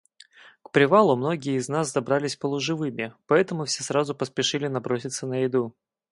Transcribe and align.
К 0.63 0.71
привалу 0.71 1.15
многие 1.15 1.57
из 1.59 1.69
нас 1.69 1.93
добрались 1.93 2.35
полуживыми, 2.35 3.13
поэтому 3.27 3.65
все 3.65 3.83
сразу 3.83 4.15
поспешили 4.15 4.65
наброситься 4.65 5.27
на 5.27 5.43
еду. 5.43 5.75